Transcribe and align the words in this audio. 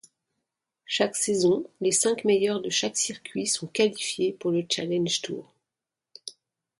Chaque 0.87 1.15
saison 1.15 1.63
les 1.79 1.91
cinq 1.91 2.25
meilleurs 2.25 2.59
de 2.59 2.71
chaque 2.71 2.97
circuit 2.97 3.45
sont 3.45 3.67
qualifiés 3.67 4.33
pour 4.33 4.49
le 4.49 4.65
Challenge 4.67 5.21
Tour. 5.21 5.53